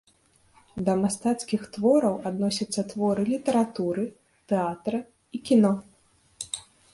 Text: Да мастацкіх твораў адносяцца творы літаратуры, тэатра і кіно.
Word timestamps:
Да 0.85 0.93
мастацкіх 1.01 1.61
твораў 1.75 2.15
адносяцца 2.29 2.81
творы 2.95 3.27
літаратуры, 3.33 4.07
тэатра 4.55 4.99
і 5.39 5.43
кіно. 5.51 5.73